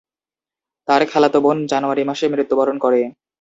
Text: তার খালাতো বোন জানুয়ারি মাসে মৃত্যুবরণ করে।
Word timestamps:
তার 0.87 1.01
খালাতো 1.11 1.39
বোন 1.43 1.57
জানুয়ারি 1.71 2.03
মাসে 2.09 2.25
মৃত্যুবরণ 2.33 2.77
করে। 2.83 3.01